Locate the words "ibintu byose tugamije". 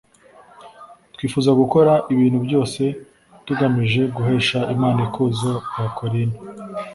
2.13-4.01